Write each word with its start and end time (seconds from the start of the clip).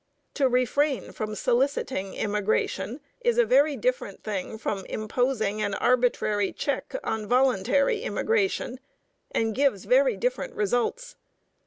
To 0.33 0.49
refrain 0.49 1.11
from 1.11 1.35
soliciting 1.35 2.15
immigration 2.15 3.01
is 3.19 3.37
a 3.37 3.45
very 3.45 3.77
different 3.77 4.23
thing 4.23 4.57
from 4.57 4.83
imposing 4.85 5.61
an 5.61 5.75
arbitrary 5.75 6.51
check 6.53 6.95
on 7.03 7.27
voluntary 7.27 8.01
immigration, 8.01 8.79
and 9.29 9.53
gives 9.53 9.85
very 9.85 10.17
different 10.17 10.55
results. 10.55 11.17